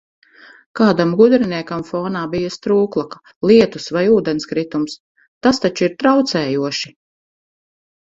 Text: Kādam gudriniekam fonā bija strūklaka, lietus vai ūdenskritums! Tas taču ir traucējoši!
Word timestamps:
Kādam 0.77 1.09
gudriniekam 1.17 1.81
fonā 1.89 2.23
bija 2.31 2.53
strūklaka, 2.55 3.19
lietus 3.51 3.85
vai 3.97 4.03
ūdenskritums! 4.13 4.97
Tas 5.49 5.61
taču 5.67 5.87
ir 5.89 5.95
traucējoši! 6.05 6.93